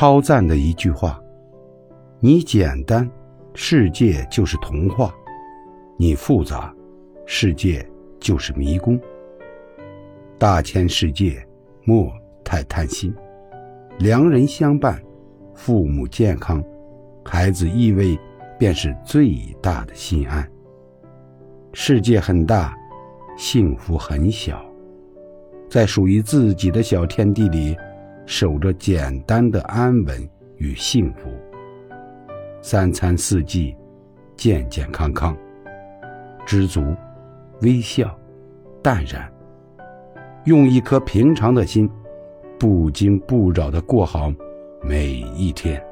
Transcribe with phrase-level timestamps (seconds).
[0.00, 1.20] 超赞的一句话：
[2.20, 3.10] 你简单，
[3.52, 5.12] 世界就是童话；
[5.96, 6.72] 你复杂，
[7.26, 7.84] 世界
[8.20, 8.96] 就是迷宫。
[10.38, 11.44] 大千世界，
[11.82, 12.12] 莫
[12.44, 13.12] 太贪心。
[13.98, 15.02] 良人相伴，
[15.52, 16.62] 父母健康，
[17.24, 18.16] 孩子依偎，
[18.56, 20.48] 便是最大的心安。
[21.72, 22.72] 世界很大，
[23.36, 24.64] 幸福很小，
[25.68, 27.76] 在属于自己的小天地里，
[28.28, 30.28] 守着简单的安稳
[30.58, 31.30] 与幸福。
[32.60, 33.74] 三餐四季，
[34.36, 35.34] 健健康康，
[36.44, 36.94] 知足，
[37.62, 38.14] 微笑，
[38.82, 39.32] 淡然，
[40.44, 41.90] 用一颗平常的心。
[42.58, 44.30] 不惊不扰地过好
[44.82, 45.82] 每一天。